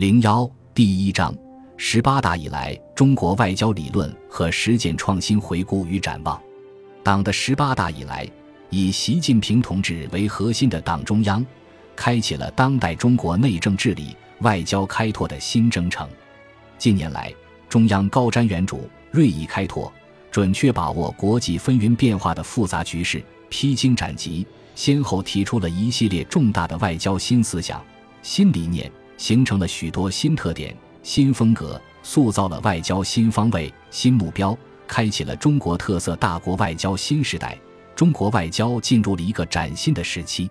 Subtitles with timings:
[0.00, 1.36] 零幺第一章：
[1.76, 6.40] 十八大以来中国外交理论和实践创新回顾与展望。
[7.02, 8.26] 党的十八大以来，
[8.70, 11.44] 以习近平同志为核心的党中央，
[11.94, 16.08] 开启了当代中国内政治理、外交开拓的新征程。
[16.78, 17.30] 近年来，
[17.68, 18.78] 中央高瞻远瞩、
[19.10, 19.92] 锐意开拓，
[20.30, 27.84] 准确把握国际纷纭变化的复杂局势，披荆斩棘，先后提出了一系列重大的外交新思想、
[28.22, 28.90] 新理念。
[29.20, 34.56] 形成了许多新特点、新风格，塑造了外交新方位、新目标，
[34.88, 37.54] 开启了中国特色大国外交新时代。
[37.94, 40.50] 中国外交进入了一个崭新的时期。